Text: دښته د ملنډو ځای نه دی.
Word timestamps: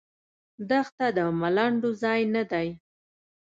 دښته 0.69 1.07
د 1.17 1.19
ملنډو 1.39 1.89
ځای 2.01 2.21
نه 2.33 2.43
دی. 2.51 2.67